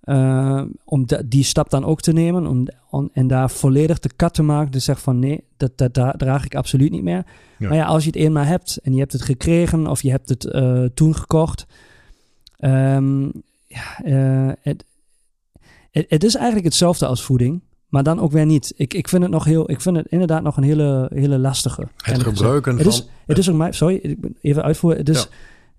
[0.00, 4.34] Eh, om die stap dan ook te nemen om, om- en daar volledig de kat
[4.34, 4.72] te maken.
[4.72, 7.26] Dus zeg van nee, dat, dat dra- draag ik absoluut niet meer.
[7.58, 7.68] Ja.
[7.68, 10.28] Maar ja, als je het eenmaal hebt en je hebt het gekregen of je hebt
[10.28, 10.50] het
[10.96, 11.66] toen gekocht.
[12.56, 13.22] ehm,
[13.66, 14.84] ja, het,
[15.90, 17.60] het, het is eigenlijk hetzelfde als voeding.
[17.86, 18.72] Maar dan ook weer niet.
[18.76, 21.88] Ik, ik vind het nog heel, ik vind het inderdaad nog een hele, hele lastige.
[21.96, 23.06] Het gebruiken Het van...
[23.26, 24.98] het is ook mij, sorry, even uitvoeren.
[25.00, 25.28] Het is Ja.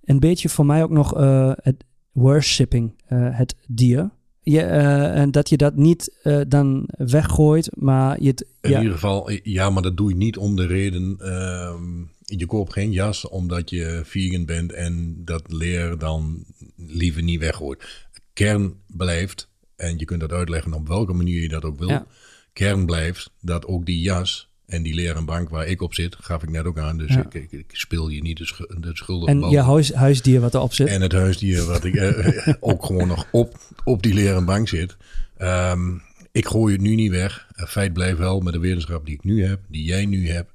[0.04, 4.10] een beetje voor mij ook nog eh, het worshipping, eh, het dier.
[4.40, 6.18] Je, eh, en dat je dat niet
[6.48, 10.38] dan weggooit, maar je het, In ja, ieder geval, ja, maar dat doe je niet
[10.38, 11.16] om de reden.
[11.20, 11.84] ehm,
[12.38, 18.08] je koopt geen jas omdat je vegan bent en dat leer dan liever niet weggooit.
[18.34, 21.90] Kern blijft, en je kunt dat uitleggen op welke manier je dat ook wil.
[21.90, 22.06] Ja.
[22.54, 26.44] Kern blijft dat ook die jas en die leren bank waar ik op zit, gaf
[26.44, 26.98] ik net ook aan.
[26.98, 27.26] Dus Ja.
[27.26, 30.54] ik, ik, ik speel je niet de, schu- de schuldige en je huis, huisdier wat
[30.54, 30.88] erop zit.
[30.88, 34.98] En het huisdier wat ik eh, ook gewoon nog op, op die leren bank zit.
[35.38, 35.96] Ehm,
[36.32, 37.48] ik gooi het nu niet weg.
[37.56, 40.52] Feit blijft wel met de wetenschap die ik nu heb, die jij nu hebt.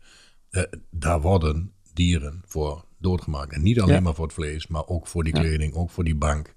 [0.50, 3.52] eh, daar worden dieren voor doodgemaakt.
[3.52, 4.00] En niet alleen Ja.
[4.00, 5.40] maar voor het vlees, maar ook voor die Ja.
[5.40, 6.54] kleding, ook voor die bank.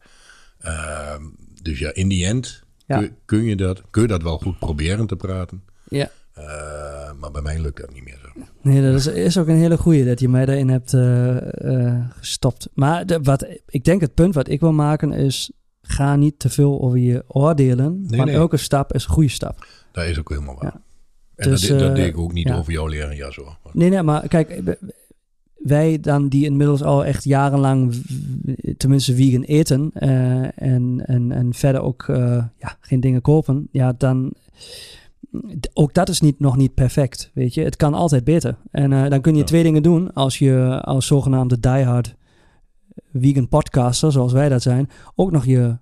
[0.59, 1.23] Ehm,
[1.65, 2.97] dus ja, in die end Ja.
[2.99, 5.63] kun, kun je dat, kun je dat wel goed proberen te praten.
[5.89, 6.09] ja.
[6.33, 8.41] Eh, maar bij mij lukt dat niet meer zo.
[8.61, 12.05] Nee, dat is, is ook een hele goeie dat je mij daarin hebt eh, eh,
[12.09, 12.69] gestopt.
[12.73, 15.51] Maar de, wat, ik denk het punt wat ik wil maken is,
[15.81, 18.01] ga niet te veel over je oordelen.
[18.01, 18.39] Nee, want nee.
[18.39, 19.67] elke stap is een goede stap.
[19.91, 20.63] Dat is ook helemaal waar.
[20.73, 20.81] Ja.
[21.35, 22.57] En Dus, dat, de- dat deed ik ook niet ja.
[22.57, 23.57] over jouw leren jas hoor.
[23.73, 24.61] Nee, nee, maar kijk,
[25.65, 27.93] wij dan die inmiddels al echt jarenlang,
[28.77, 33.93] tenminste vegan eten eh, en, en, en verder ook eh, ja, geen dingen kopen, ja,
[33.97, 34.33] dan
[35.73, 37.63] ook dat is niet, nog niet perfect, weet je.
[37.63, 38.57] Het kan altijd beter.
[38.71, 39.45] En eh, dan kun je Ja.
[39.45, 42.15] twee dingen doen als je als zogenaamde diehard
[43.13, 45.77] vegan podcaster, zoals wij dat zijn, ook nog je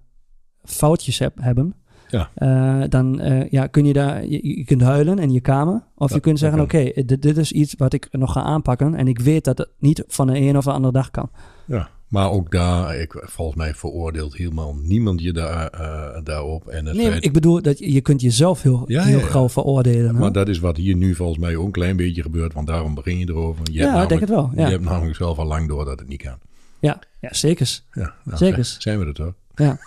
[0.63, 1.76] foutjes heb, hebben.
[2.13, 2.30] Ja.
[2.36, 5.84] Eh, dan eh, ja, kun je daar, je, je kunt huilen in je kamer.
[5.95, 8.95] Of je kunt zeggen, oké, dit, dit is iets wat ik nog ga aanpakken.
[8.95, 11.30] En ik weet dat het niet van de een of de andere dag kan.
[11.65, 16.67] Ja, maar ook daar, ik, volgens mij veroordeelt helemaal niemand je daar, eh, daarop.
[16.67, 19.26] En het Nee, feit- ik bedoel dat je, je kunt jezelf heel, Ja, heel ja,
[19.26, 20.13] gauw veroordelen.
[20.13, 20.19] hè?
[20.19, 22.93] maar dat is wat hier nu volgens mij ook een klein beetje gebeurt, want daarom
[22.95, 23.65] begin je erover.
[23.71, 24.52] Je ja, ik denk het wel.
[24.56, 26.38] Je hebt namelijk zelf al lang door dat het niet kan.
[26.80, 27.80] ja, ja zeker.
[27.91, 28.65] Ja, nou, Zeker.
[28.65, 29.34] Zijn, zijn we er toch?
[29.56, 29.80] Ja.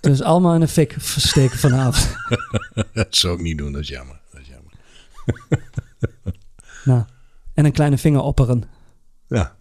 [0.00, 2.16] dus allemaal in de fik steken vanavond.
[2.92, 4.20] dat zou ik niet doen, dat is jammer.
[4.32, 4.72] Dat is jammer.
[6.84, 7.04] nou,
[7.54, 8.64] en een kleine vinger opperen.
[9.28, 9.56] Ja,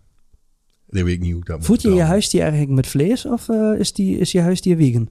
[0.87, 3.25] dat weet ik niet hoe ik dat moet Voed je je huisdier eigenlijk met vlees
[3.25, 5.09] of eh, is, die, is je huisdier vegan?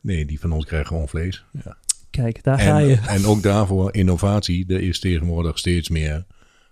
[0.00, 1.44] Nee, die van ons krijgt gewoon vlees.
[1.64, 1.76] Ja.
[2.10, 2.98] Kijk, daar ga En, je.
[3.06, 4.64] en ook daarvoor innovatie.
[4.68, 6.26] Er is tegenwoordig steeds meer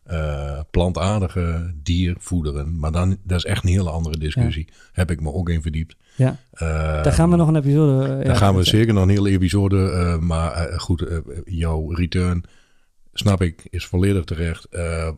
[0.05, 2.79] eh, plantaardige diervoederen.
[2.79, 4.69] Maar dan, dat is echt een hele andere discussie.
[4.93, 5.97] Heb ik me ook in verdiept.
[6.17, 6.69] Ja, Eh,
[7.03, 8.03] daar gaan we nog een episode...
[8.03, 9.91] eh, Daar ja, gaan we zeker nog een hele episode.
[9.91, 11.05] eh, maar eh, goed,
[11.45, 12.45] jouw return,
[13.13, 14.67] snap ik, is volledig terecht.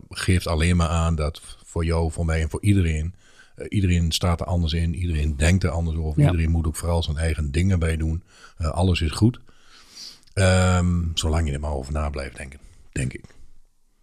[0.09, 3.13] Geeft alleen maar aan dat voor jou, voor mij en voor iedereen.
[3.69, 4.95] iedereen staat er anders in.
[4.95, 6.21] Iedereen denkt er anders over.
[6.21, 6.25] Ja.
[6.31, 8.23] Iedereen moet ook vooral zijn eigen dingen bij doen.
[8.57, 9.39] Alles is goed.
[10.33, 12.59] Ehm, zolang je er maar over na blijft denken,
[12.91, 13.23] denk ik.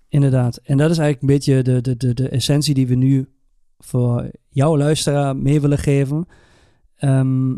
[0.09, 0.57] Inderdaad.
[0.64, 3.28] En dat is eigenlijk een beetje de, de, de, de essentie die we nu
[3.78, 6.28] voor jouw luisteraar mee willen geven.
[6.96, 7.54] Ehm,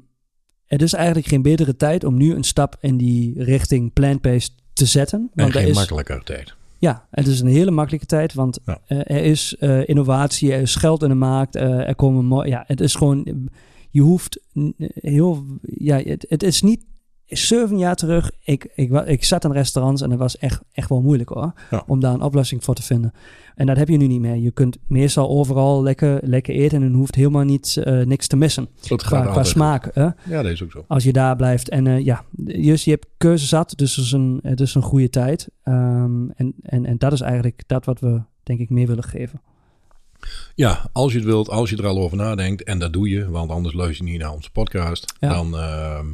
[0.67, 4.87] het is eigenlijk geen betere tijd om nu een stap in die richting plant-based te
[4.87, 5.19] zetten.
[5.35, 6.55] En Want er geen is, makkelijker tijd.
[6.79, 8.81] ja, het is een hele makkelijke tijd, want Ja.
[8.87, 12.65] eh, er is eh, innovatie, er is geld in de markt, eh, er komen ja,
[12.67, 13.49] het is gewoon,
[13.91, 14.41] je hoeft
[14.95, 16.85] heel, ja, het, het is niet,
[17.27, 21.01] zeven jaar terug, ik, ik, ik zat in restaurants en het was echt, echt wel
[21.03, 21.83] moeilijk hoor, Ja.
[21.87, 23.13] om daar een oplossing voor te vinden.
[23.55, 24.35] En dat heb je nu niet meer.
[24.37, 28.37] Je kunt meestal overal lekker, lekker eten en je hoeft helemaal niet, eh, niks te
[28.37, 29.91] missen Dat gaat qua, qua smaak.
[29.95, 30.03] Hè?
[30.03, 30.85] Ja, dat is ook zo.
[30.89, 31.69] als je daar blijft.
[31.69, 34.83] En eh, ja, dus je hebt keuze zat, dus het is een, het is een
[34.83, 35.49] goede tijd.
[35.63, 39.41] Ehm, en, en, en dat is eigenlijk dat wat we, denk ik, meer willen geven.
[40.55, 43.31] Ja, als je het wilt, als je er al over nadenkt, en dat doe je,
[43.31, 45.29] want anders luister je niet naar onze podcast, Ja.
[45.29, 46.07] dan ehm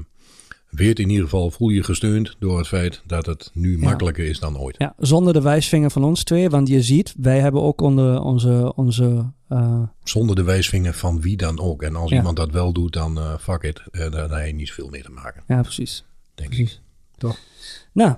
[0.73, 3.85] weet in ieder geval, voel je gesteund door het feit dat het nu Ja.
[3.85, 4.75] makkelijker is dan ooit.
[4.79, 8.73] Ja, zonder de wijsvinger van ons twee, want je ziet, wij hebben ook onder onze,
[8.77, 11.83] onze eh, Zonder de wijsvinger van wie dan ook.
[11.83, 12.17] En als Ja.
[12.17, 15.03] iemand dat wel doet, dan eh fuck it, eh, daar heb je niet zoveel mee
[15.03, 16.05] te maken, ja, precies.
[16.35, 16.57] denk ik.
[16.57, 16.81] Precies.
[17.19, 17.39] Toch?
[17.93, 18.15] Nou,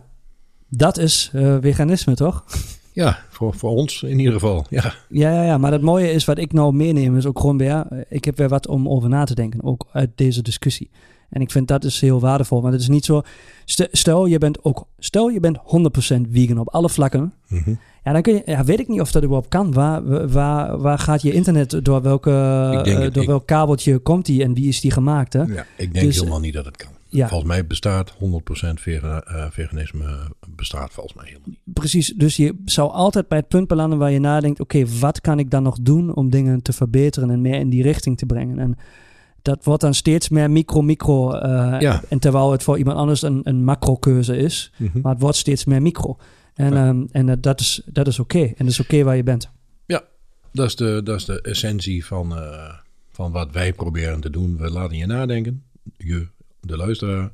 [0.68, 2.44] dat is veganisme, toch?
[2.92, 4.66] Ja, voor, voor ons in ieder geval.
[4.70, 7.58] Ja, Ja, ja, ja, maar het mooie is wat ik nou meeneem is ook gewoon
[7.58, 10.90] weer, ik heb weer wat om over na te denken, ook uit deze discussie.
[11.34, 13.22] En ik vind dat is heel waardevol, want het is niet zo,
[13.64, 17.74] st- stel je bent ook, stel je bent 100% vegan op alle vlakken, Mhm.
[18.04, 19.72] ja, dan kun je, ja, weet ik niet of dat überhaupt kan.
[19.72, 24.26] Waar, waar, waar gaat je internet, door, welke, eh, het- door ik- welk kabeltje komt
[24.26, 25.42] die en wie is die gemaakt, hè?
[25.42, 26.90] ja ik denk Dus, helemaal niet dat het kan.
[27.08, 30.06] Ja, Volgens mij bestaat 100% vega, eh, veganisme
[30.56, 31.58] bestaat volgens mij helemaal niet.
[31.64, 32.14] precies.
[32.16, 35.50] Dus je zou altijd bij het punt belanden waar je nadenkt, oké, wat kan ik
[35.50, 38.58] dan nog doen om dingen te verbeteren en meer in die richting te brengen?
[38.58, 38.76] En
[39.44, 41.32] dat wordt dan steeds meer micro-micro.
[41.32, 42.02] eh, Ja.
[42.08, 45.00] En terwijl het voor iemand anders een, een macro-keuze is, Mhm.
[45.00, 46.16] maar het wordt steeds meer micro.
[46.54, 46.86] En, Ja.
[46.88, 48.38] ehm, en eh, dat is, dat is oké.
[48.42, 49.52] En dat is oké waar je bent.
[50.52, 52.74] Dat is de, dat is de essentie van, eh,
[53.10, 54.56] van wat wij proberen te doen.
[54.56, 55.62] We laten je nadenken.
[55.96, 56.26] Je,
[56.60, 57.30] de luisteraar,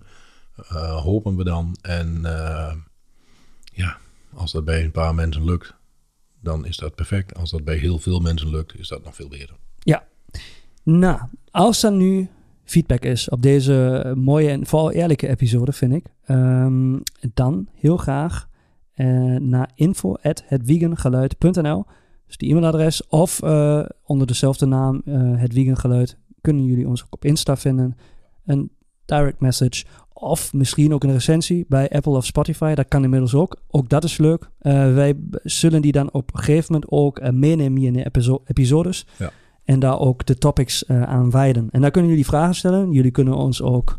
[1.02, 1.76] hopen we dan.
[1.82, 2.20] En
[3.72, 3.96] ja,
[4.34, 5.74] als dat bij een paar mensen lukt,
[6.40, 7.34] dan is dat perfect.
[7.34, 9.56] Als dat bij heel veel mensen lukt, is dat nog veel beter.
[10.82, 11.20] Nou,
[11.50, 12.28] als er nu
[12.64, 16.96] feedback is op deze mooie en vooral eerlijke episode, vind ik, ehm,
[17.34, 18.48] dan heel graag
[18.92, 21.84] eh, naar info.hetvegangeluid.nl
[22.26, 27.02] dus die e-mailadres of eh, onder dezelfde naam, eh het Vegan Geluid, kunnen jullie ons
[27.02, 27.96] ook op Insta vinden.
[28.44, 28.70] Een
[29.04, 32.74] direct message of misschien ook een recensie bij Apple of Spotify.
[32.74, 33.56] Dat kan inmiddels ook.
[33.68, 34.50] Ook dat is leuk.
[34.58, 39.06] Wij zullen die dan op een gegeven moment ook meenemen hier in de episo- episodes.
[39.16, 39.30] Ja.
[39.70, 41.68] En daar ook de topics eh, aan wijden.
[41.70, 42.92] En daar kunnen jullie vragen stellen.
[42.92, 43.98] Jullie kunnen ons ook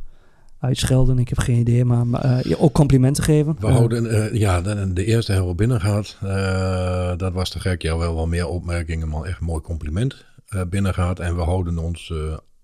[0.59, 1.19] uitschelden.
[1.19, 3.55] Ik heb geen idee, maar, ja, ook complimenten geven.
[3.59, 6.17] We Eh, houden, ja, de, de eerste hebben we binnen gehad.
[6.21, 7.81] Eh, dat was te gek.
[7.81, 10.25] Ja, wel wel meer opmerkingen, maar echt een mooi compliment
[10.69, 11.19] binnen gehad.
[11.19, 12.13] En we houden ons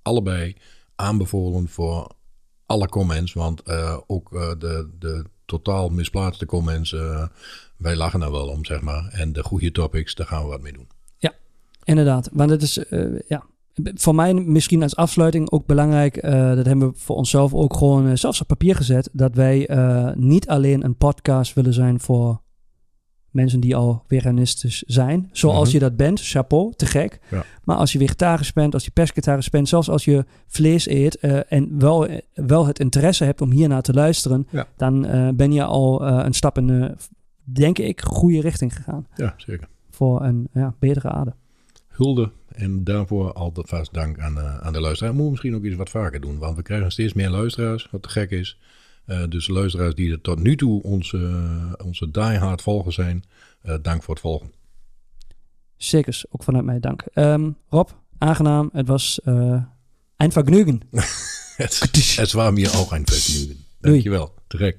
[0.02, 0.56] allebei
[0.96, 2.12] aanbevolen voor
[2.66, 3.34] alle comments.
[3.34, 3.64] Want
[4.08, 6.96] ook de, de totaal misplaatste comments,
[7.78, 9.08] wij lachen er wel om, zeg maar.
[9.12, 10.97] En de goede topics, daar gaan we wat mee doen.
[11.88, 13.44] Inderdaad, want het is eh, ja,
[13.94, 16.18] voor mij misschien als afsluiting ook belangrijk.
[16.18, 19.10] eh, dat hebben we voor onszelf ook gewoon eh, zelfs op papier gezet.
[19.14, 19.70] Dat wij
[20.16, 22.42] niet alleen een podcast willen zijn voor
[23.32, 25.30] mensen die al veganistisch zijn.
[25.32, 25.74] Zoals Mhm.
[25.74, 27.20] je dat bent, chapeau, te gek.
[27.32, 27.44] Ja.
[27.64, 31.16] Maar als je vegetarisch bent, als je pescatarisch bent, zelfs als je vlees eet
[31.48, 34.68] en wel, wel het interesse hebt om hiernaar te luisteren, Ja.
[34.78, 35.02] dan
[35.36, 36.96] ben je al een stap in de,
[37.44, 39.08] denk ik, goede richting gegaan.
[39.16, 39.68] Ja, zeker.
[39.90, 41.34] Voor een ja, betere aarde.
[41.98, 45.14] Hulde en daarvoor altijd vast dank aan, eh, aan de luisteraar.
[45.14, 48.02] Moeten we misschien ook eens wat vaker doen, want we krijgen steeds meer luisteraars, wat
[48.02, 48.60] te gek is.
[49.06, 53.24] Eh, dus luisteraars die er tot nu toe onze, onze diehard volgers zijn,
[53.62, 54.52] eh, dank voor het volgen.
[55.78, 57.02] Zeker, ook vanuit mij dank.
[57.14, 58.70] Ehm, Rob, aangenaam.
[58.74, 60.82] Het was een vergnügen.
[61.58, 61.80] Het,
[62.16, 63.66] het was mir auch ein Vergnügen.
[63.80, 64.34] Dankjewel.
[64.48, 64.78] Direct.